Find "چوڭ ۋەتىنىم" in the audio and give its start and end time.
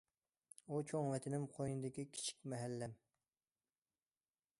0.91-1.45